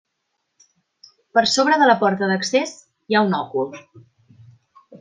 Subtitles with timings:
[1.37, 2.73] Per sobre de la porta d'accés,
[3.13, 3.73] hi ha un òcul.